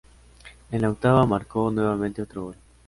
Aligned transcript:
En 0.71 0.81
la 0.81 0.89
octava 0.89 1.27
marcó 1.27 1.69
nuevamente 1.69 2.23
otro 2.23 2.45
gol. 2.45 2.55